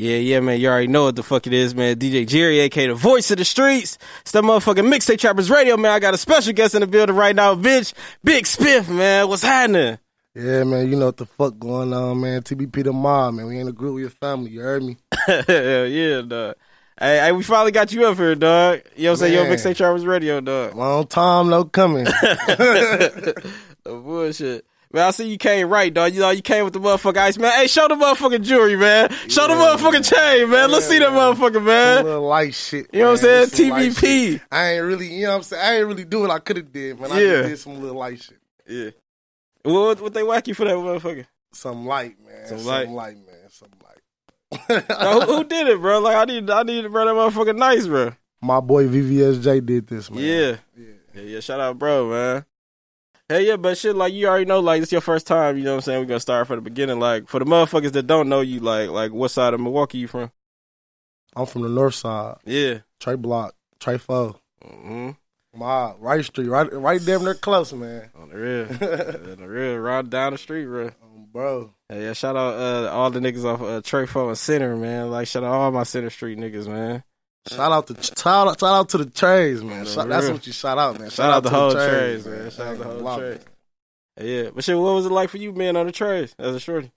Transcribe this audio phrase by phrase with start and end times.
[0.00, 0.58] Yeah, yeah, man.
[0.58, 1.96] You already know what the fuck it is, man.
[1.96, 3.98] DJ Jerry, aka the voice of the streets.
[4.22, 5.92] It's that motherfucking Mixtape Trappers Radio, man.
[5.92, 7.92] I got a special guest in the building right now, bitch.
[8.24, 9.28] Big Spiff, man.
[9.28, 9.98] What's happening?
[10.34, 12.40] Yeah, man, you know what the fuck going on, man.
[12.40, 13.46] TBP the mob, man.
[13.46, 14.96] We ain't a group with your family, you heard me?
[15.26, 16.54] Hell yeah, dog.
[16.98, 18.80] Hey, hey, we finally got you up here, dog.
[18.96, 19.34] You know what I'm saying?
[19.34, 19.54] Yo.
[19.54, 20.76] Mixtape Trappers Radio, dog.
[20.76, 22.06] Long time no coming.
[23.86, 24.66] No bullshit.
[24.92, 26.12] Man, I see you came right, dog.
[26.12, 27.52] You know, you came with the motherfucking ice, man.
[27.52, 29.08] Hey, show the motherfucking jewelry, man.
[29.28, 30.68] Show the Yeah, motherfucking chain, man.
[30.70, 32.04] Let's see that motherfucker, man.
[32.04, 32.88] little light shit.
[32.92, 33.70] You know what I'm saying?
[33.70, 34.40] TBP.
[34.50, 35.62] I ain't really, you know what I'm saying?
[35.64, 37.12] I ain't really do what I could have did, man.
[37.12, 37.42] I Yeah.
[37.42, 38.38] did some little light shit.
[38.68, 38.90] Yeah.
[39.62, 41.26] What, what they whack you for that motherfucker?
[41.52, 42.46] Some light, man.
[42.48, 42.88] Some Some, light.
[42.88, 43.16] light.
[43.16, 43.48] man.
[43.50, 44.84] Some light.
[45.28, 46.00] Who, who did it, bro?
[46.00, 48.12] Like, I need, I need to bro that motherfucker nice, bro.
[48.42, 50.20] My boy VVSJ did this, man.
[50.24, 50.56] Yeah.
[50.76, 50.86] Yeah.
[51.14, 52.44] Yeah, yeah, shout out, bro, man.
[53.30, 55.56] Hey, yeah, but shit, like you already know, like it's your first time.
[55.56, 56.00] You know what I'm saying?
[56.00, 56.98] We're gonna start from the beginning.
[56.98, 60.08] Like for the motherfuckers that don't know you, like, like what side of Milwaukee you
[60.08, 60.32] from?
[61.36, 62.38] I'm from the north side.
[62.44, 62.78] Yeah.
[62.98, 63.54] Trey Block.
[63.78, 64.40] Trey Foe.
[64.60, 65.10] hmm
[65.54, 66.48] My right street.
[66.48, 68.10] Right right damn near close, man.
[68.16, 68.62] On the real,
[69.30, 70.86] on the real, right down the street, bro.
[70.86, 71.72] Um, bro.
[71.88, 75.08] Hey, yeah, shout out uh, all the niggas off uh, Trey and Center, man.
[75.12, 77.04] Like shout out all my Center Street niggas, man.
[77.48, 79.86] Shout out to shout out, shout out to the trays, man.
[79.86, 81.08] Shout, that's what you shout out, man.
[81.10, 82.50] Shout out the to whole trays, trays, man.
[82.50, 83.38] Shout out the whole trays.
[83.38, 84.26] man.
[84.28, 86.60] Yeah, but shit, what was it like for you, man, on the trays as a
[86.60, 86.92] shorty?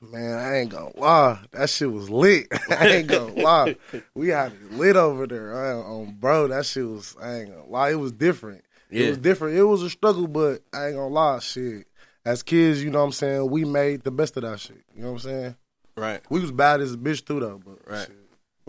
[0.00, 1.38] Man, I ain't gonna lie.
[1.52, 2.48] That shit was lit.
[2.70, 3.76] I ain't gonna lie.
[4.14, 5.54] We had it lit over there.
[5.56, 7.90] I, um, bro, that shit was, I ain't gonna lie.
[7.90, 8.64] It was different.
[8.90, 9.06] Yeah.
[9.06, 9.56] It was different.
[9.58, 11.38] It was a struggle, but I ain't gonna lie.
[11.40, 11.86] Shit.
[12.24, 13.50] As kids, you know what I'm saying?
[13.50, 14.82] We made the best of that shit.
[14.94, 15.56] You know what I'm saying?
[15.96, 17.60] Right, We was bad as a bitch too, though.
[17.64, 18.06] But Right.
[18.06, 18.16] shit.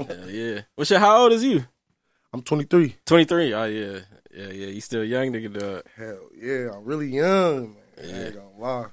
[0.08, 0.62] Hell yeah.
[0.78, 1.66] Well, shit, how old is you?
[2.32, 2.96] I'm 23.
[3.06, 3.54] Twenty three.
[3.54, 4.00] Oh yeah,
[4.34, 4.68] yeah, yeah.
[4.68, 5.84] You still young, nigga, dog.
[5.98, 6.72] Hell yeah.
[6.74, 8.16] I'm really young, man.
[8.16, 8.86] I ain't gonna lie.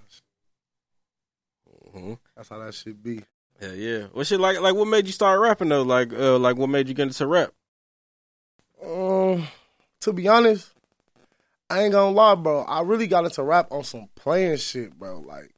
[1.93, 3.23] hmm That's how that should be.
[3.61, 3.99] Yeah, yeah.
[4.13, 4.61] What shit like?
[4.61, 5.83] Like, what made you start rapping though?
[5.83, 7.53] Like, uh, like what made you get into rap?
[8.85, 9.47] Um,
[10.01, 10.71] to be honest,
[11.71, 12.63] I ain't gonna lie, bro.
[12.63, 15.21] I really got into rap on some playing shit, bro.
[15.21, 15.51] Like,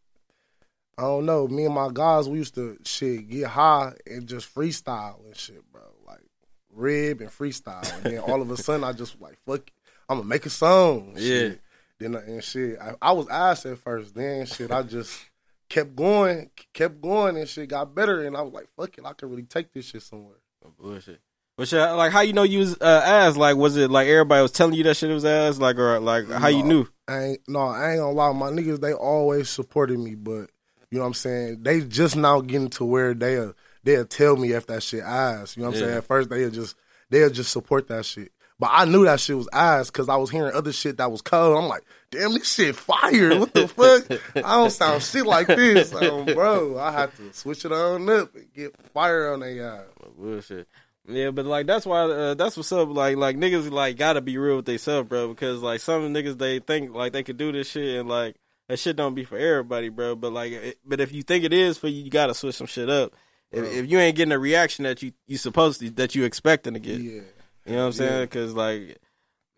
[0.98, 1.46] I don't know.
[1.46, 5.62] Me and my guys, we used to shit get high and just freestyle and shit,
[5.72, 5.82] bro.
[6.04, 6.24] Like
[6.74, 9.60] rib and freestyle, and then all of a sudden, I just like fuck.
[9.60, 9.72] It.
[10.08, 11.12] I'm gonna make a song.
[11.14, 11.20] Yeah.
[11.20, 11.60] Shit.
[12.00, 14.14] Then I, and shit, I, I was ass at first.
[14.14, 15.24] Then shit, I just
[15.68, 18.24] kept going, kept going, and shit got better.
[18.24, 20.36] And I was like, fuck it, I can really take this shit somewhere.
[20.64, 21.20] Oh, bullshit.
[21.56, 23.36] But shit, like, how you know you was uh, ass?
[23.36, 25.58] Like, was it like everybody was telling you that shit was ass?
[25.58, 26.86] Like, or like how you knew?
[27.06, 28.32] I ain't no, I ain't gonna lie.
[28.32, 30.50] My niggas, they always supported me, but
[30.90, 31.62] you know what I'm saying.
[31.62, 33.54] They just now getting to where they'll
[33.84, 35.56] they'll tell me if that shit eyes.
[35.56, 35.86] You know what I'm Yeah.
[35.88, 35.98] saying.
[35.98, 36.76] At first they'll just
[37.10, 38.32] they'll just support that shit.
[38.60, 41.22] But I knew that shit was eyes because I was hearing other shit that was
[41.22, 41.56] cold.
[41.56, 43.38] I'm like, damn, this shit fire.
[43.38, 44.20] What the fuck?
[44.34, 46.76] I don't sound shit like this, um, bro.
[46.76, 49.86] I have to switch it on up and get fire on their.
[50.02, 50.66] Oh, bullshit.
[51.06, 52.88] Yeah, but like that's why uh, that's what's up.
[52.90, 55.28] Like, like niggas like gotta be real with themselves, bro.
[55.28, 58.34] Because like some niggas they think like they could do this shit and like
[58.68, 60.14] that shit don't be for everybody, bro.
[60.16, 62.66] But like, it, but if you think it is for you, you gotta switch some
[62.66, 63.14] shit up.
[63.50, 66.74] If, if you ain't getting a reaction that you you supposed to that you expecting
[66.74, 67.12] to get, Yeah.
[67.12, 67.22] you
[67.72, 68.12] know what I'm saying?
[68.12, 68.20] Yeah.
[68.24, 68.98] Because like.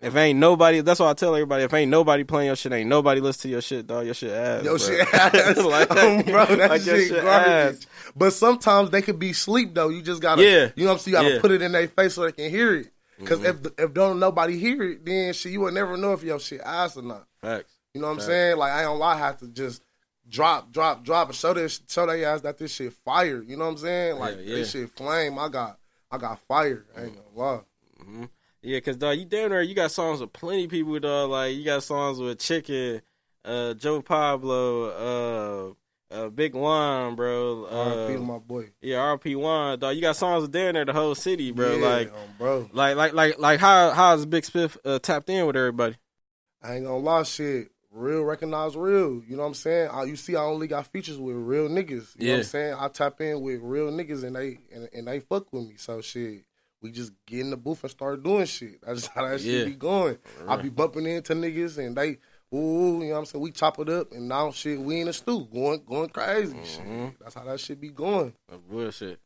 [0.03, 1.63] If ain't nobody, that's why I tell everybody.
[1.65, 4.07] If ain't nobody playing your shit, ain't nobody listen to your shit, dog.
[4.07, 4.65] Your shit ass.
[4.65, 4.79] Yo, bro.
[4.79, 5.57] shit ass.
[5.59, 7.51] Like- Um, bro, that like your shit, shit garbage.
[7.77, 7.87] ass.
[8.17, 9.91] But sometimes they could be sleep though.
[9.91, 10.71] You just gotta, Yeah.
[10.75, 11.13] you know what I'm saying?
[11.13, 11.33] You gotta Yeah.
[11.35, 11.41] Mm-hmm.
[11.43, 12.87] put it in their face so they can hear it.
[13.19, 16.41] Because if if don't nobody hear it, then shit, you will never know if your
[16.41, 17.27] shit ass or not.
[17.43, 17.71] Facts.
[17.95, 18.57] You know what I'm saying?
[18.57, 19.83] Like I don't lie, I have to just
[20.29, 23.43] drop, drop, drop, and show this, show they ass that this shit fire.
[23.43, 24.19] You know what I'm saying?
[24.19, 24.55] Like Yeah, yeah.
[24.57, 25.39] this shit flame.
[25.39, 25.79] I got,
[26.11, 26.87] I got fire.
[26.97, 27.61] I ain't gonna lie.
[28.03, 28.25] hmm
[28.63, 31.31] Yeah, cause dog, you down there, you got songs with plenty of people, dog.
[31.31, 33.03] Like you got songs with Chicken,
[33.45, 35.77] uh, Joe Pablo,
[36.11, 37.65] uh, uh, Big Wan, bro.
[37.65, 39.97] Uh, my boy, yeah, RP Wan, dog.
[39.97, 41.77] You got songs with down there, the whole city, bro.
[41.77, 42.71] Yeah, like, um, bro.
[42.73, 45.97] like, like, like, like, how how is Big Spiff uh, tapped in with everybody?
[46.63, 47.71] I ain't gonna lie, shit.
[47.93, 49.21] Real recognize real.
[49.27, 49.91] You know what I'm saying?
[49.93, 52.15] I, you see, I only got features with real niggas.
[52.19, 52.75] You know what I'm saying?
[52.79, 55.75] I tap in with real niggas and they and, and they fuck with me.
[55.77, 56.45] So shit,
[56.81, 58.81] we just get in the booth and start doing shit.
[58.87, 59.53] That's how that Yeah.
[59.59, 60.19] shit be going.
[60.47, 62.19] I be bumping into niggas and they,
[62.55, 63.43] ooh, you know what I'm saying?
[63.43, 66.55] We chop it up and now shit, we in the stew going going crazy.
[66.55, 67.07] Mm-hmm.
[67.07, 67.19] Shit.
[67.21, 68.35] That's how that shit be going.
[68.53, 69.19] Oh, bullshit.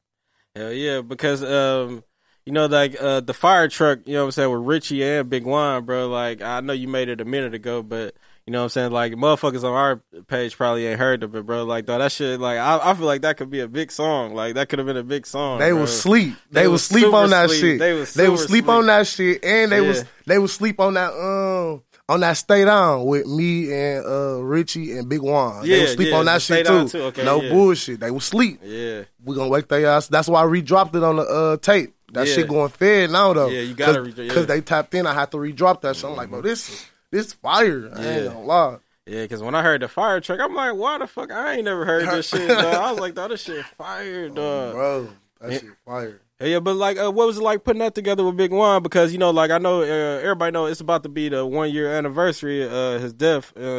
[0.56, 2.02] Hell yeah, because um,
[2.46, 5.28] you know, like uh, the fire truck, you know what I'm saying, with Richie and
[5.28, 6.08] Big Wan, bro.
[6.08, 8.14] Like I know you made it a minute ago, but
[8.46, 11.46] you know what I'm saying, like motherfuckers on our page probably ain't heard of it,
[11.46, 11.64] bro.
[11.64, 14.34] Like though that shit, like I, I feel like that could be a big song.
[14.34, 15.58] Like that could have been a big song.
[15.60, 15.80] They bro.
[15.82, 16.34] was sleep.
[16.50, 17.60] They, They was was sleep on that sleep.
[17.60, 17.78] shit.
[17.78, 18.68] They was they was sleep sleep.
[18.68, 19.88] on that shit, and they Yeah.
[19.88, 24.42] was they was sleep on that um on that stay down with me and uh
[24.42, 25.62] Richie and Big Wan.
[25.66, 26.86] they Yeah, sleep yeah, on that shit too.
[26.86, 27.48] too, okay, no yeah.
[27.50, 28.00] bullshit.
[28.00, 28.60] They would sleep.
[28.62, 29.04] Yeah.
[29.24, 30.08] We gonna wake their ass.
[30.08, 31.94] That's why I re-dropped it on the uh, tape.
[32.12, 32.34] That Yeah.
[32.34, 33.48] shit going fair now though.
[33.48, 34.34] Yeah, you gotta Cause, re- yeah.
[34.34, 35.06] 'cause they tapped in.
[35.06, 36.04] I had to re-drop that shit.
[36.04, 37.90] I'm like, bro, this this fire.
[37.94, 38.28] I ain't Yeah.
[38.32, 38.76] gonna lie.
[39.06, 41.30] Yeah, because when I heard the fire truck, I'm like, why the fuck?
[41.30, 42.64] I ain't never heard this shit, dog.
[42.64, 44.72] I was like, dog, this shit fire, dog.
[44.74, 45.08] Bro,
[45.40, 46.20] that shit fire.
[46.40, 48.82] Yeah, yeah, but like, uh, what was it like putting that together with Big Wan?
[48.82, 49.84] Because you know, like, I know uh,
[50.20, 53.52] everybody know it's about to be the one year anniversary of uh, his death.
[53.56, 53.70] Uh, you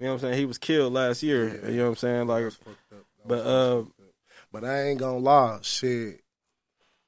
[0.00, 0.38] know what I'm saying?
[0.38, 1.48] He was killed last year.
[1.70, 2.26] You know what I'm saying?
[2.26, 2.98] Like, That's fucked up.
[2.98, 3.84] That but uh,
[4.52, 6.20] But I ain't gonna lie, shit.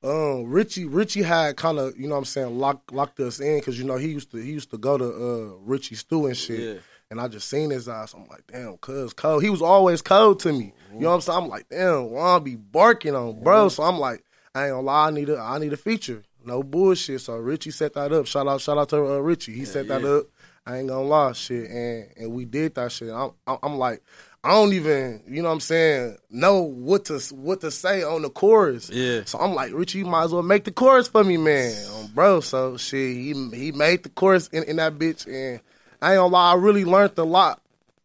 [0.04, 3.58] Um, Richie, Richie had kind of, you know, what I'm saying, locked locked us in
[3.60, 6.37] because you know he used to he used to go to uh Richie Stew and
[6.37, 6.81] shit, Yeah.
[7.10, 8.12] and I just seen his eyes.
[8.12, 9.43] I'm like, damn, cuz cold.
[9.44, 10.72] He was always cold to me.
[10.93, 11.38] You know what I'm saying?
[11.38, 13.69] I'm like, damn, Wan be barking on, bro.
[13.69, 16.25] So I'm like, I ain't gonna lie, I need a I need a feature.
[16.44, 17.20] No bullshit.
[17.20, 18.26] So Richie set that up.
[18.26, 19.52] Shout out, shout out to uh, Richie.
[19.52, 20.08] He set that yeah.
[20.08, 20.26] up.
[20.66, 23.10] I ain't gonna lie, shit, and and we did that shit.
[23.10, 24.02] I'm I'm, I'm like.
[24.44, 28.22] I don't even, you know what I'm saying, know what to what to say on
[28.22, 28.90] the chorus.
[28.90, 29.22] Yeah.
[29.24, 31.74] So I'm like, Richie, you might as well make the chorus for me, man.
[31.94, 35.60] Um, bro, so shit, he he made the chorus in, in that bitch and
[36.00, 37.60] I ain't gonna lie, I really learned a lot.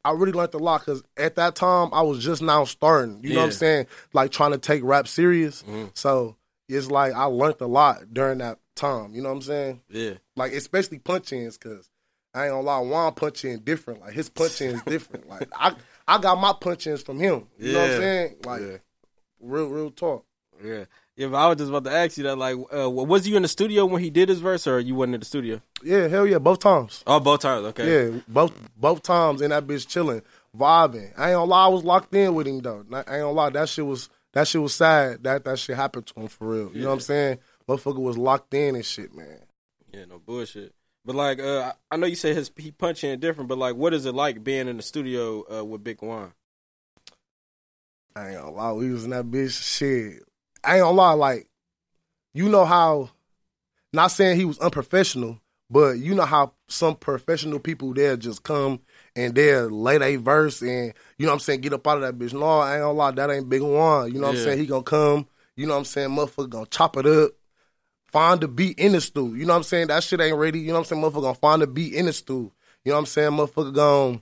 [0.06, 3.20] I really learned a lot because at that time I was just now starting.
[3.24, 3.88] You know what I'm saying?
[4.14, 5.64] Like trying to take rap serious.
[5.96, 6.36] So
[6.70, 9.16] it's like I learned a lot during that time.
[9.16, 9.82] You know what I'm saying?
[9.90, 11.90] yeah, Like especially punch ins because
[12.34, 14.02] I ain't gonna lie, Wan punch in different.
[14.02, 15.28] Like his punch in is different.
[15.28, 15.74] Like I
[16.08, 17.48] I got my punch ins from him.
[17.60, 18.36] You know what I'm saying?
[18.46, 18.78] Like Yeah.
[19.40, 20.26] real real talk.
[20.64, 21.28] yeah, yeah.
[21.28, 22.38] But I was just about to ask you that.
[22.38, 25.16] Like, uh, was you in the studio when he did his verse, or you wasn't
[25.16, 25.62] in the studio?
[25.84, 27.04] Yeah, hell yeah, both times.
[27.06, 27.66] Oh, both times.
[27.68, 28.12] Okay.
[28.14, 30.22] Yeah, both both times in that bitch chilling,
[30.58, 31.12] vibing.
[31.18, 32.86] I ain't gonna lie, I was locked in with him though.
[32.92, 35.24] I ain't gonna lie, that shit was that shit was sad.
[35.24, 36.72] That that shit happened to him for real.
[36.74, 37.40] You know what I'm saying?
[37.68, 39.40] Motherfucker was locked in and shit, man.
[39.94, 40.74] Yeah, no bullshit.
[41.08, 43.94] But like, uh, I know you say his he punch in different, but like, what
[43.94, 46.34] is it like being in the studio uh, with Big Wan?
[48.14, 50.22] I ain't gonna lie, we was in that bitch shit.
[50.66, 51.48] I ain't gonna lie, like,
[52.34, 53.12] you know how
[53.94, 55.40] not saying he was unprofessional,
[55.70, 58.82] but you know how some professional people they'll just come
[59.16, 62.04] and they'll lay their verse and you know what I'm saying, get up out of
[62.04, 62.34] that bitch.
[62.34, 64.14] No, I ain't gonna lie, that ain't Big Wan.
[64.14, 64.40] You know what Yeah.
[64.40, 64.60] I'm saying?
[64.60, 65.26] He gonna come,
[65.56, 67.32] you know what I'm saying, motherfucker gonna chop it up,
[68.18, 69.36] find the beat in the stool.
[69.38, 69.88] You know what I'm saying?
[69.88, 70.60] That shit ain't ready.
[70.60, 71.02] You know what I'm saying?
[71.04, 72.52] Motherfucker gonna find the beat in the stool.
[72.84, 73.32] You know what I'm saying?
[73.32, 74.22] Motherfucker gonna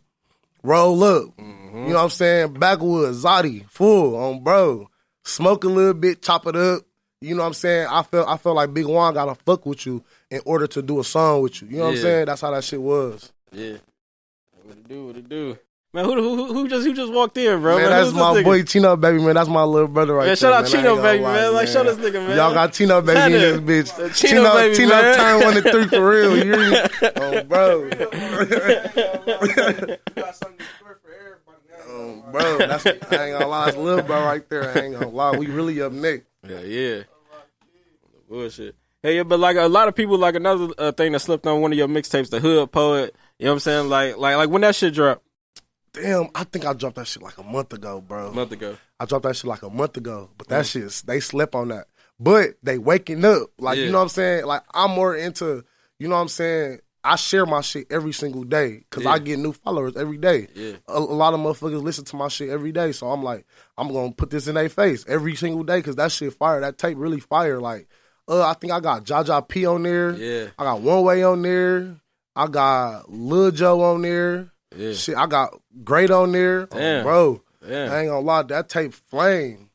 [0.64, 1.26] roll up.
[1.38, 1.44] You
[1.74, 2.54] know what I'm saying?
[2.54, 4.90] Backwoods, Zodi, full on bro.
[5.24, 6.84] Smoke a little bit, chop it up.
[7.22, 7.88] You know what I'm saying?
[7.90, 11.00] I felt I felt like Big Wan gotta fuck with you in order to do
[11.00, 11.68] a song with you.
[11.70, 11.98] You know what Yeah.
[11.98, 12.26] I'm saying?
[12.26, 13.32] That's how that shit was.
[13.52, 13.78] Yeah.
[14.64, 15.08] What it do?
[15.08, 15.58] What it do?
[15.96, 17.78] Man, who who who just who just walked in, bro?
[17.78, 18.44] man, Man, that's my nigga?
[18.44, 19.36] boy Chino baby, man.
[19.36, 20.36] That's my little brother right Man, there.
[20.36, 21.54] shout out Chino baby, lie, man.
[21.54, 22.36] Like, show this nigga, man.
[22.36, 23.94] Y'all got Chino baby in this bitch.
[23.98, 25.16] Uh, Chino Chino, baby, Chino man.
[25.16, 26.46] turn one to three for real.
[26.46, 26.84] You?
[27.16, 27.90] Oh, bro.
[31.88, 34.78] Oh, bro, that's I ain't gonna lie, that's little bro right there.
[34.78, 36.26] I ain't gonna lie, we really up next.
[36.46, 37.04] Yeah, yeah.
[38.28, 38.76] Bullshit.
[39.02, 41.62] Hey, yeah, but like a lot of people, like another uh, thing that slipped on
[41.62, 43.16] one of your mixtapes, the Hood Poet.
[43.40, 43.90] You know what I'm saying?
[43.90, 45.25] Like, like, like when that shit dropped
[45.96, 48.28] Damn, I think I dropped that shit like a month ago, bro.
[48.28, 48.78] a month ago.
[49.00, 51.88] I dropped that shit like a month ago, but that shit they slept on that.
[52.20, 53.86] But they waking up, like Yeah.
[53.86, 54.46] you know what I'm saying.
[54.46, 55.64] Like I'm more into,
[56.00, 56.80] you know what I'm saying.
[57.04, 59.12] I share my shit every single day because Yeah.
[59.12, 60.48] I get new followers every day.
[60.56, 60.74] Yeah.
[60.88, 63.46] A, a lot of motherfuckers listen to my shit every day, so I'm like,
[63.78, 66.62] I'm gonna put this in their face every single day because that shit fire.
[66.62, 67.60] That tape really fire.
[67.62, 67.88] Like,
[68.28, 70.12] uh, I think I got Jaja P on there.
[70.14, 70.48] Yeah.
[70.58, 71.98] I got One Way on there.
[72.36, 74.52] I got Lil Joe on there.
[74.76, 74.94] Yeah.
[74.94, 76.66] Shit, I got Great on there.
[76.68, 77.04] Damn.
[77.04, 77.42] bro.
[77.66, 79.70] I ain't gonna lie, that tape flame.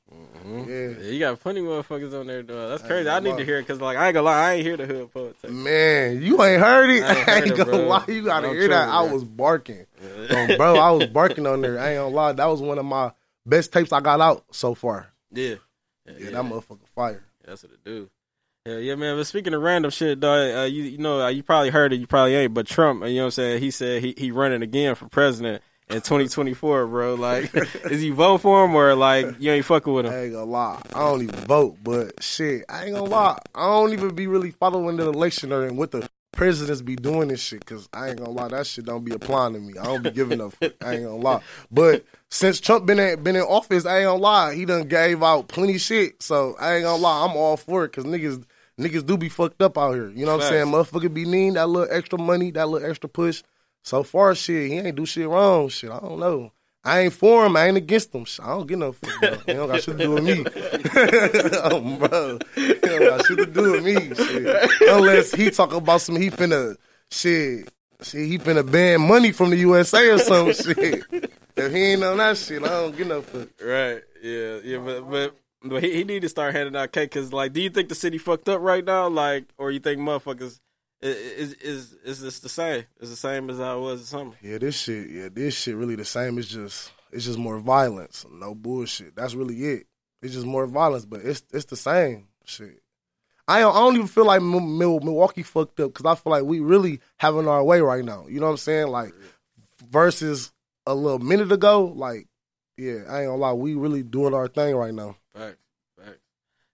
[0.46, 0.88] Yeah, Yeah.
[1.02, 2.70] you got plenty motherfuckers on there, dog.
[2.70, 3.08] That's crazy.
[3.08, 4.76] I, ain't need gonna hear it because, like, I ain't gonna lie, I ain't hear
[4.76, 5.50] the Hood Poet tape.
[5.50, 7.02] Man, you ain't heard it.
[7.02, 8.88] I I ain't ain't, gonna lie, you gotta I'm hear that.
[8.88, 9.86] I was barking.
[10.30, 11.78] Um, bro, I was barking on there.
[11.78, 12.32] I ain't gonna lie.
[12.32, 13.10] That was one of my
[13.44, 15.12] best tapes I got out so far.
[15.32, 15.56] Yeah.
[16.06, 17.24] Yeah, Yeah, that motherfucker fire.
[17.44, 18.08] That's what it do.
[18.66, 19.16] Yeah, yeah, man.
[19.16, 21.96] But speaking of random shit, dog, uh, you you know uh, you probably heard it,
[21.96, 22.52] you probably ain't.
[22.52, 23.62] But Trump, uh, you know what I'm saying?
[23.62, 27.14] He said he he running again for president in 2024, bro.
[27.14, 27.54] Like,
[27.86, 30.12] is he vote for him or like you ain't fucking with him?
[30.12, 30.82] I ain't gonna lie.
[30.94, 33.38] I don't even vote, but shit, I ain't gonna lie.
[33.54, 36.06] I don't even be really following the election or what the
[36.40, 37.66] presidents be doing this shit.
[37.66, 39.74] Cause I ain't gonna lie, that shit don't be applying to me.
[39.78, 40.54] I don't be giving up.
[40.62, 41.42] I ain't gonna lie.
[41.70, 44.54] But since Trump been in, been in office, I ain't gonna lie.
[44.54, 46.22] He done gave out plenty shit.
[46.22, 47.26] So I ain't gonna lie.
[47.26, 47.92] I'm all for it.
[47.92, 48.42] Cause niggas
[48.80, 50.08] niggas do be fucked up out here.
[50.08, 50.54] You know what Facts.
[50.54, 50.72] I'm saying?
[50.72, 53.42] Motherfucker be needing that little extra money, that little extra push.
[53.84, 55.68] So far, shit, he ain't do shit wrong.
[55.68, 56.52] Shit, I don't know.
[56.82, 57.56] I ain't for him.
[57.56, 58.24] I ain't against him.
[58.24, 59.20] Shit, I don't get no fuck.
[59.20, 59.30] Bro.
[59.46, 60.44] He don't got shit to do with me.
[61.64, 62.38] oh, bro.
[62.54, 64.14] He don't got shit to do with me.
[64.14, 64.70] Shit.
[64.88, 66.76] Unless he talk about some, he finna,
[67.10, 67.68] shit,
[68.02, 71.04] See, he finna ban money from the USA or some shit.
[71.56, 73.48] If he ain't on that shit, I don't get no fuck.
[73.62, 74.02] Right.
[74.22, 74.58] Yeah.
[74.64, 74.78] Yeah.
[74.78, 77.68] But but but he, he need to start handing out cake because like, do you
[77.68, 79.08] think the city fucked up right now?
[79.08, 80.60] Like, or you think motherfuckers
[81.02, 82.84] is is is this the same?
[83.00, 84.32] Is the same as I was in summer?
[84.42, 85.08] Yeah, this shit.
[85.10, 86.38] Yeah, this shit really the same.
[86.38, 88.26] It's just it's just more violence.
[88.30, 89.16] No bullshit.
[89.16, 89.86] That's really it.
[90.22, 92.82] It's just more violence, but it's it's the same shit.
[93.48, 96.60] I don't, I don't even feel like Milwaukee fucked up because I feel like we
[96.60, 98.26] really having our way right now.
[98.28, 98.88] You know what I'm saying?
[98.88, 99.12] Like
[99.90, 100.52] versus
[100.86, 102.28] a little minute ago, like
[102.76, 105.16] yeah, I ain't gonna lie, we really doing our thing right now.
[105.34, 105.56] Facts.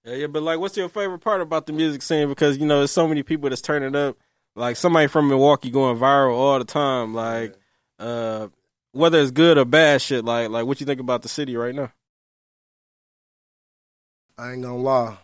[0.07, 2.29] Yeah, yeah, but like, what's your favorite part about the music scene?
[2.29, 4.17] Because you know, there's so many people that's turning up.
[4.55, 7.13] Like somebody from Milwaukee going viral all the time.
[7.13, 7.57] Like,
[7.99, 8.47] uh,
[8.93, 10.25] whether it's good or bad shit.
[10.25, 11.91] Like, like what you think about the city right now?
[14.39, 15.19] I ain't gonna lie.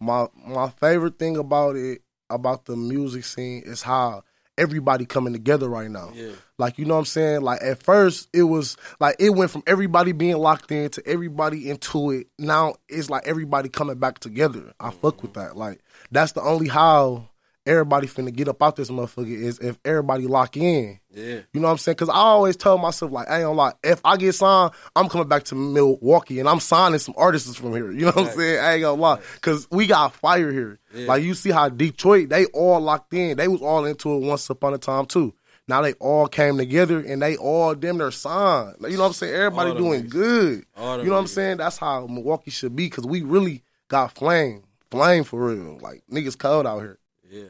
[0.00, 2.00] My my favorite thing about it
[2.30, 4.22] about the music scene is how
[4.58, 6.10] everybody coming together right now.
[6.14, 6.32] Yeah.
[6.58, 7.42] Like you know what I'm saying?
[7.42, 11.70] Like at first it was like it went from everybody being locked in to everybody
[11.70, 12.26] into it.
[12.38, 14.72] Now it's like everybody coming back together.
[14.80, 15.56] I fuck with that.
[15.56, 17.28] Like that's the only how
[17.68, 20.98] everybody finna get up out this motherfucker is if everybody lock in.
[21.10, 21.40] Yeah.
[21.52, 21.96] You know what I'm saying?
[21.96, 25.08] Because I always tell myself, like, I ain't gonna lie, if I get signed, I'm
[25.08, 27.92] coming back to Milwaukee and I'm signing some artists from here.
[27.92, 28.60] You know what I'm saying?
[28.60, 29.20] I ain't gonna lie.
[29.34, 30.78] Because we got fire here.
[30.94, 31.06] Yeah.
[31.06, 33.36] Like, you see how Detroit, they all locked in.
[33.36, 35.34] They was all into it once upon a time, too.
[35.66, 38.76] Now they all came together and they all damn near signed.
[38.80, 39.34] You know what I'm saying?
[39.34, 40.64] Everybody doing good.
[40.74, 41.58] All You know what I'm saying?
[41.58, 44.62] That's how Milwaukee should be because we really got flame.
[44.90, 45.78] Flame for real.
[45.82, 46.98] Like, niggas cold out here.
[47.30, 47.42] Yeah.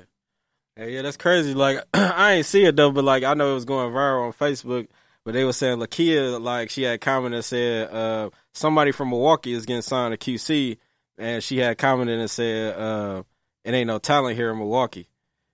[0.79, 1.55] Hey, yeah, that's crazy.
[1.55, 4.33] Like I ain't see it though, but like I know it was going viral on
[4.33, 4.87] Facebook.
[5.25, 9.53] But they were saying Lakeyah, like she had commented and said, uh, somebody from Milwaukee
[9.53, 10.79] is getting signed to QC,
[11.19, 13.25] and she had commented and said, uh,
[13.65, 15.09] it ain't no talent here in Milwaukee.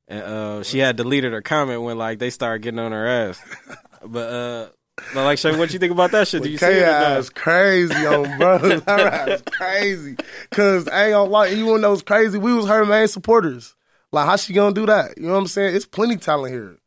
[0.06, 3.42] And uh, she had deleted her comment when like they started getting on her ass.
[4.06, 4.68] but uh,
[5.12, 6.42] but, like, Shay, what you think about that shit?
[6.42, 6.86] Do you see it?
[6.86, 7.34] not?
[7.34, 8.58] Crazy on bro.
[8.78, 10.16] that ass crazy.
[10.50, 12.38] Cause I ain't gonna lie, you wanna know what's crazy?
[12.38, 13.74] We was her main supporters.
[14.14, 15.18] Like how she gonna do that?
[15.18, 15.74] You know what I'm saying?
[15.74, 16.78] It's plenty talent here.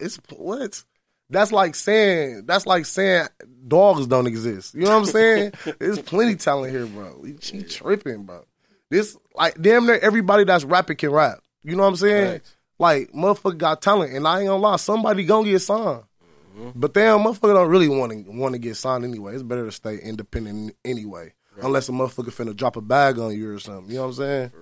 [0.00, 0.82] It's what?
[1.30, 3.28] That's like saying that's like saying
[3.68, 4.74] dogs don't exist.
[4.74, 5.52] You know what I'm saying?
[5.78, 7.24] There's plenty talent here, bro.
[7.40, 8.44] She tripping, bro.
[8.90, 11.38] This like damn near everybody that's rapping can rap.
[11.62, 12.40] You know what I'm saying?
[12.78, 16.02] Like motherfucker got talent, and I ain't gonna lie, somebody gonna get signed.
[16.74, 19.34] But damn, motherfucker don't really want to want to get signed anyway.
[19.34, 23.54] It's better to stay independent anyway, unless a motherfucker finna drop a bag on you
[23.54, 23.90] or something.
[23.90, 24.52] You know what I'm saying?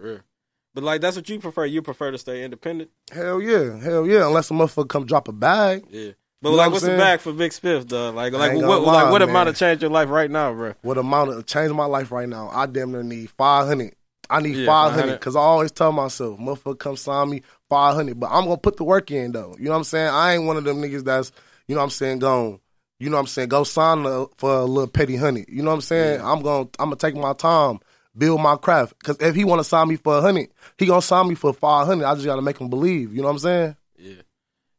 [0.75, 1.67] But like that's what you prefer.
[1.67, 2.91] You prefer to stay independent.
[3.12, 4.26] Hell yeah, hell yeah.
[4.26, 5.85] Unless a motherfucker come drop a bag.
[5.91, 6.12] Yeah.
[6.41, 8.11] But You know like, I'm what's the bag for Big Spiff though?
[8.11, 9.29] Like, like what, gonna like what man.
[9.31, 10.75] amount of change your life right now, bro?
[10.83, 12.49] What amount of change my life right now?
[12.52, 13.95] I damn near need five hundred.
[14.31, 15.12] I need Yeah, 500.
[15.19, 18.19] because I always tell myself, motherfucker, come sign me five hundred.
[18.19, 19.55] But I'm gonna put the work in though.
[19.59, 20.09] You know what I'm saying?
[20.09, 21.33] I ain't one of them niggas that's,
[21.69, 22.59] you know what I'm saying, going.
[22.99, 23.49] You know what I'm saying?
[23.49, 24.05] Go sign
[24.38, 25.45] for a little petty honey.
[25.49, 26.21] You know what I'm saying?
[26.23, 26.69] I'm going.
[26.69, 27.81] to I'm gonna take my time,
[28.16, 28.95] build my craft.
[28.99, 31.52] Because if he want to sign me for a hundred, he gonna sign me for
[31.52, 32.07] five hundred.
[32.07, 33.14] I just gotta make him believe.
[33.14, 33.76] You know what I'm saying?
[33.99, 34.23] Yeah.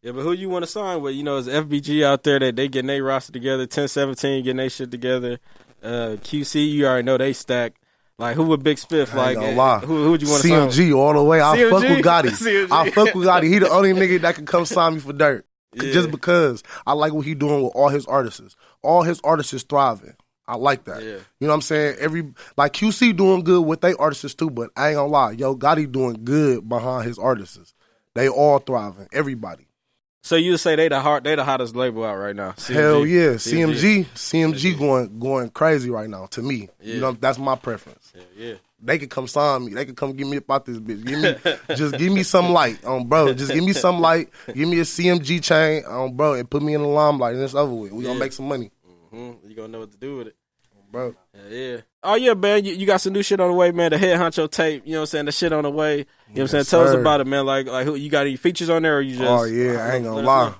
[0.02, 1.16] Yeah, but who you want to sign with?
[1.16, 4.70] You know, is FBG out there that they getting their roster together, 1017 getting their
[4.70, 5.40] shit together.
[5.82, 7.76] Uh, QC, you already know they stack.
[8.18, 9.14] Like, who would Big Spiff?
[9.14, 9.80] Like, lie.
[9.80, 10.70] who, who would you want to sign?
[10.70, 11.42] CMG all the way.
[11.42, 12.30] I fuck with Gotti.
[12.68, 12.68] CMG.
[12.70, 13.48] I fuck with Gotti.
[13.48, 15.46] He the only nigga that can come sign me for dirt.
[15.76, 15.92] Yeah.
[15.92, 18.56] Just because I like what he doing with all his artists.
[18.84, 20.14] All his artists is thriving.
[20.54, 21.02] I like that.
[21.02, 21.10] Yeah.
[21.10, 21.98] You know what I'm saying?
[22.00, 25.56] Every like QC doing good with they artists too, but I ain't gonna lie, yo,
[25.56, 27.74] Gotti doing good behind his artists.
[28.14, 29.08] They all thriving.
[29.12, 29.68] Everybody.
[30.22, 32.52] So you say they the hard, they the hottest label out right now?
[32.52, 32.74] CMG.
[32.74, 33.30] Hell yeah.
[33.32, 36.70] CMG, CMG going going crazy right now to me.
[36.80, 36.94] Yeah.
[36.96, 38.14] You know, that's my preference.
[38.16, 38.54] Yeah, yeah.
[38.82, 39.74] They could come sign me.
[39.74, 41.04] They could come get me up out this bitch.
[41.06, 43.34] Give me, just give me some light, um, bro.
[43.34, 44.30] Just give me some light.
[44.54, 47.56] Give me a CMG chain, um, bro, and put me in the limelight, and it's
[47.56, 47.92] over with.
[47.92, 48.72] We gonna make some money,
[49.12, 50.36] hmm You gonna know what to do with it.
[50.94, 51.16] Bro.
[51.34, 51.78] Yeah, yeah.
[52.04, 52.64] Oh yeah, man.
[52.64, 53.92] You, you got some new shit on the way, man.
[53.92, 54.84] The head honcho tape.
[54.86, 55.26] You know what I'm saying?
[55.26, 55.98] The shit on the way.
[55.98, 56.60] You know what I'm saying?
[56.62, 57.46] Yes, Tell us about it, man.
[57.46, 59.30] Like, like who you got any features on there, or you just?
[59.30, 60.54] oh yeah, I ain't gonna lie.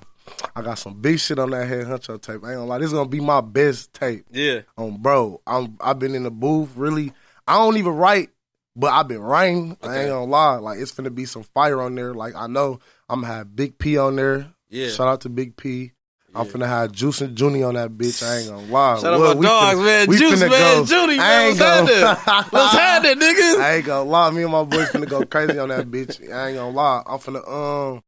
[0.56, 2.44] I got some big shit on that head huncho tape.
[2.44, 2.78] I ain't gonna lie.
[2.78, 4.26] This is gonna be my best tape.
[4.30, 4.60] Yeah.
[4.76, 6.70] Um, bro, I'm I've been in the booth.
[6.76, 7.12] Really,
[7.46, 8.30] I don't even write,
[8.74, 9.76] but I've been writing.
[9.82, 10.56] I ain't gonna lie.
[10.56, 12.12] Like it's gonna be some fire on there.
[12.14, 14.52] Like I know I'm gonna have Big P on there.
[14.68, 14.88] Yeah.
[14.88, 15.92] Shout out to Big P.
[16.36, 18.22] I'm finna have Juice and Junie on that bitch.
[18.26, 18.98] I ain't gonna lie.
[19.00, 20.18] Shout out What, my dogs, finna- man.
[20.18, 20.48] Juice, man.
[20.50, 21.40] go- Junie, I man.
[21.40, 22.00] ain't What's happening?
[22.00, 23.60] gonna- What's happening, niggas?
[23.60, 24.30] I ain't gonna lie.
[24.30, 26.20] Me and my boys finna go crazy on that bitch.
[26.32, 27.02] I ain't gonna lie.
[27.06, 28.02] I'm finna um.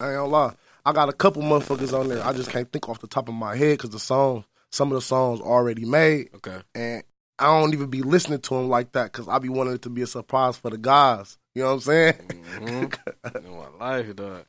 [0.00, 0.54] I ain't gonna lie.
[0.84, 2.24] I got a couple motherfuckers on there.
[2.24, 4.96] I just can't think off the top of my head because the song, some of
[4.96, 6.58] the songs already made, Okay.
[6.74, 7.04] and
[7.38, 9.90] I don't even be listening to them like that because I be wanting it to
[9.90, 11.38] be a surprise for the guys.
[11.54, 12.14] You know what I'm saying?
[12.14, 13.36] Mm-hmm.
[13.46, 14.44] in my life, dog.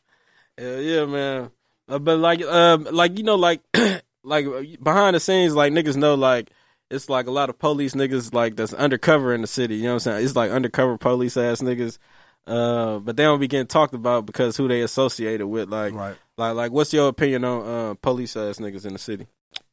[0.57, 1.51] Hell yeah, man.
[1.93, 3.61] Uh, but like, um, like you know, like,
[4.23, 4.45] like
[4.81, 6.49] behind the scenes, like niggas know, like
[6.89, 9.75] it's like a lot of police niggas like that's undercover in the city.
[9.75, 10.25] You know what I'm saying?
[10.25, 11.97] It's like undercover police ass niggas.
[12.45, 15.69] Uh, but they don't be getting talked about because who they associated with.
[15.69, 16.15] Like, Right.
[16.37, 19.27] like, like, what's your opinion on uh, police ass niggas in the city?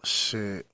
[0.04, 0.66] Shit.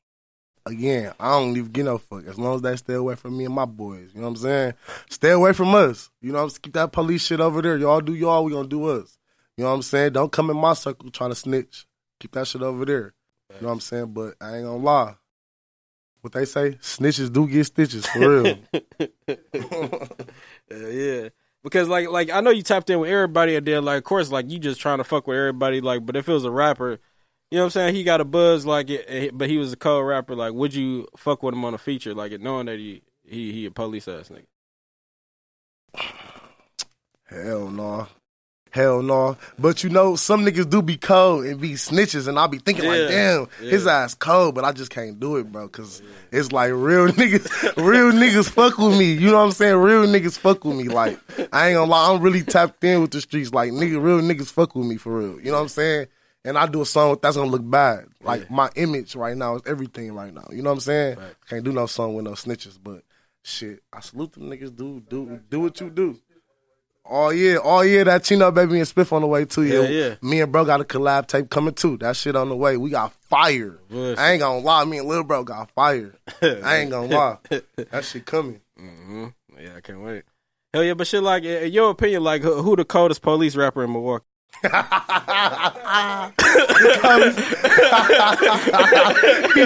[0.66, 3.44] Again, I don't even give no fuck as long as they stay away from me
[3.44, 4.10] and my boys.
[4.12, 4.74] You know what I'm saying?
[5.08, 6.10] Stay away from us.
[6.20, 6.60] You know what I'm saying?
[6.64, 7.78] Keep that police shit over there.
[7.78, 9.16] Y'all do y'all, we gonna do us.
[9.56, 10.12] You know what I'm saying?
[10.12, 11.86] Don't come in my circle trying to snitch.
[12.20, 13.14] Keep that shit over there.
[13.54, 14.12] You know what I'm saying?
[14.12, 15.14] But I ain't gonna lie.
[16.20, 18.58] What they say, snitches do get stitches for real.
[20.68, 21.28] Uh, yeah.
[21.62, 24.32] Because like like I know you tapped in with everybody and then like of course
[24.32, 26.98] like you just trying to fuck with everybody like but if it was a rapper,
[27.52, 29.76] you know what I'm saying, he got a buzz like it but he was a
[29.76, 32.80] cold rapper like would you fuck with him on a feature like it knowing that
[32.80, 34.46] he he he a police ass nigga.
[37.26, 38.08] Hell no.
[38.76, 39.38] Hell no.
[39.58, 42.84] But you know, some niggas do be cold and be snitches, and I'll be thinking
[42.84, 42.90] Yeah.
[42.90, 46.72] like, damn, his ass cold, but I just can't do it, bro, because it's like
[46.72, 49.14] real niggas, real niggas fuck with me.
[49.14, 49.76] You know what I'm saying?
[49.76, 50.88] Real niggas fuck with me.
[50.88, 51.18] Like,
[51.54, 53.52] I ain't gonna lie, I'm really tapped in with the streets.
[53.52, 55.40] Like, nigga, real niggas fuck with me for real.
[55.40, 56.08] You know what I'm saying?
[56.44, 58.06] And I do a song that's gonna look bad.
[58.22, 60.46] Like, my image right now is everything right now.
[60.52, 61.18] You know what I'm saying?
[61.18, 61.34] Right.
[61.48, 63.02] Can't do no song with no snitches, but
[63.42, 64.76] shit, I salute them niggas.
[64.76, 66.18] Do do do what you do.
[67.08, 69.62] Oh yeah, oh yeah, that Chino baby and Spiff on the way too.
[69.62, 70.14] Yeah, Yeah.
[70.22, 71.96] Me and bro got a collab tape coming too.
[71.98, 72.76] That shit on the way.
[72.76, 73.78] We got fire.
[73.88, 74.18] Bullshit.
[74.18, 76.14] I ain't gonna lie, me and Lil Bro got fire.
[76.42, 77.38] I ain't gonna lie.
[77.90, 78.60] That shit coming.
[78.76, 79.26] hmm
[79.58, 80.24] Yeah, I can't wait.
[80.74, 83.92] Hell yeah, but shit like in your opinion like who the coldest police rapper in
[83.92, 84.24] Milwaukee?
[84.62, 84.70] He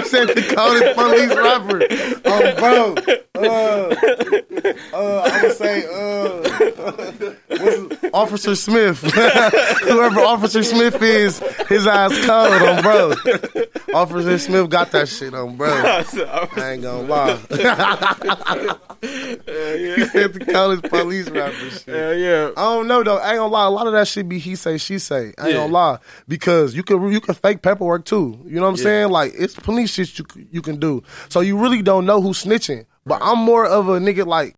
[0.03, 1.81] said the coldest police rapper.
[2.25, 2.95] Oh, bro.
[3.35, 3.95] Uh,
[4.93, 6.51] uh, I'm gonna say, uh?
[8.13, 8.99] Officer Smith.
[9.83, 13.13] Whoever Officer Smith is, his eyes cold on bro.
[13.93, 15.69] Officer Smith got that shit on bro.
[15.73, 16.05] I
[16.71, 17.39] ain't gonna lie.
[19.01, 21.87] he said the coldest police rapper shit.
[21.87, 22.51] Hell yeah.
[22.55, 23.17] I don't know though.
[23.17, 23.65] I ain't gonna lie.
[23.65, 25.17] A lot of that shit be he say she say.
[25.17, 25.53] I ain't Yeah.
[25.53, 28.39] gonna lie because you can you can fake paperwork too.
[28.45, 28.83] You know what I'm Yeah.
[28.83, 29.09] saying?
[29.09, 31.03] Like it's police shit you you can do.
[31.29, 32.85] So you really don't know who's snitching.
[33.05, 34.55] But I'm more of a nigga like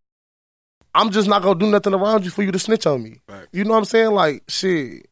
[0.93, 3.21] I'm just not gonna do nothing around you for you to snitch on me.
[3.27, 3.47] Right.
[3.51, 4.11] You know what I'm saying?
[4.11, 5.07] Like shit.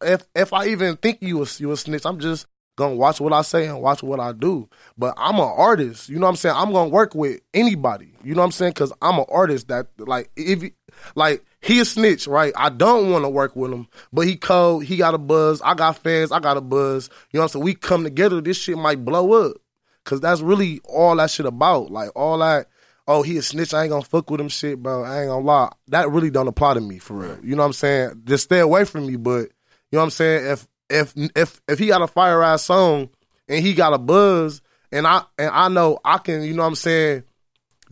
[0.00, 3.32] If if I even think you a you a snitch, I'm just gonna watch what
[3.32, 4.68] I say and watch what I do.
[4.98, 6.08] But I'm an artist.
[6.08, 6.56] You know what I'm saying?
[6.56, 8.14] I'm gonna work with anybody.
[8.22, 8.72] You know what I'm saying?
[8.72, 10.70] Because I'm an artist that like if
[11.14, 12.52] like he a snitch, right?
[12.56, 14.84] I don't want to work with him, but he cold.
[14.84, 15.62] He got a buzz.
[15.62, 16.32] I got fans.
[16.32, 17.08] I got a buzz.
[17.30, 17.64] You know what I'm saying?
[17.64, 18.40] We come together.
[18.40, 19.56] This shit might blow up.
[20.04, 21.90] Cause that's really all that shit about.
[21.90, 22.68] Like all that.
[23.06, 23.72] Oh, he a snitch.
[23.72, 24.48] I ain't gonna fuck with him.
[24.48, 25.02] Shit, bro.
[25.02, 25.72] I ain't gonna lie.
[25.88, 27.38] That really don't apply to me for real.
[27.42, 28.22] You know what I'm saying?
[28.24, 29.16] Just stay away from me.
[29.16, 30.46] But you know what I'm saying?
[30.46, 33.08] If if if if he got a fire ass song
[33.48, 34.60] and he got a buzz
[34.92, 37.24] and I and I know I can, you know what I'm saying,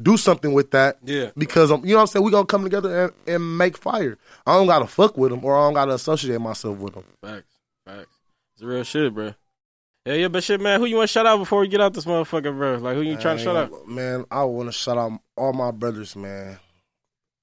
[0.00, 0.98] do something with that.
[1.04, 1.30] Yeah.
[1.36, 4.18] Because um, you know what I'm saying, we gonna come together and, and make fire.
[4.46, 7.04] I don't gotta fuck with him or I don't gotta associate myself with him.
[7.22, 7.58] Facts.
[7.86, 8.16] Facts.
[8.54, 9.34] It's real shit, bro.
[10.04, 11.94] Yeah, yeah, but shit, man, who you want to shout out before we get out
[11.94, 12.74] this motherfucker, bro?
[12.78, 13.86] Like, who you trying to shout out?
[13.88, 16.58] Man, I wanna shout out all my brothers, man.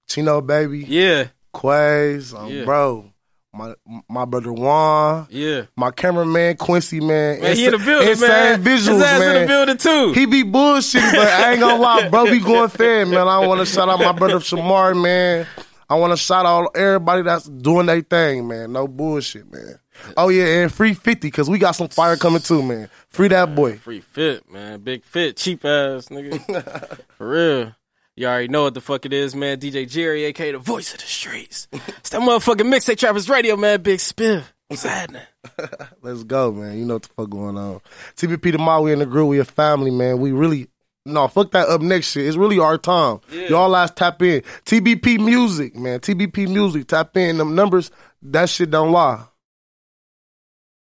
[0.08, 2.66] Chino baby, Yeah, Quays, um, Yeah.
[2.66, 3.14] bro.
[3.52, 3.74] My
[4.08, 5.64] my brother Juan, yeah.
[5.76, 7.42] my cameraman Quincy, man.
[7.42, 8.64] Man, he in the building, insane man.
[8.64, 9.36] visuals, His ass man.
[9.36, 10.14] in the building, too.
[10.14, 12.26] He be bullshitting, but I ain't gonna lie, bro.
[12.26, 13.28] Be going fair, man.
[13.28, 15.48] I want to shout out my brother Shamar, man.
[15.90, 18.72] I want to shout out everybody that's doing their thing, man.
[18.72, 19.80] No bullshit, man.
[20.16, 22.88] Oh yeah, and free fifty because we got some fire coming too, man.
[23.10, 23.78] Free that boy.
[23.78, 24.80] Free fit, man.
[24.82, 27.00] Big fit, cheap ass, nigga.
[27.18, 27.76] For real.
[28.20, 29.62] You already know what the fuck it is, man.
[29.62, 31.70] DJ Jerry, aka the voice of the streets.
[32.00, 33.82] It's that motherfucking mixtape Trappers Radio, man.
[33.82, 34.44] Big spiff.
[34.68, 35.22] What's happening?
[36.02, 36.78] Let's go, man.
[36.78, 37.80] You know what the fuck going on.
[38.18, 39.30] TBP the Mall, we in the group.
[39.30, 40.20] We a family, man.
[40.20, 40.68] We really
[41.06, 42.26] no fuck that up next shit.
[42.26, 43.22] It's really our time.
[43.32, 44.42] Y'all last tap in.
[44.66, 46.02] TBP music, man.
[46.02, 46.88] TBP music.
[46.90, 47.90] Tap in them numbers.
[48.22, 49.24] That shit don't lie.